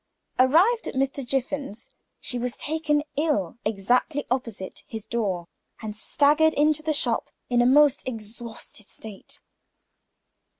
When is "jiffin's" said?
1.23-1.87